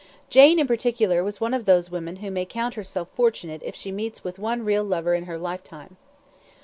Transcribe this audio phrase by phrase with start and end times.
[0.31, 3.91] Jane in particular was one of those women who may count herself fortunate if she
[3.91, 5.95] meets with one real lover in her lifetime.